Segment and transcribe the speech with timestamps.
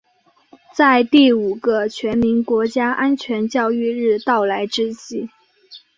[0.73, 5.29] 在第五个全民国家安全教育日到来之际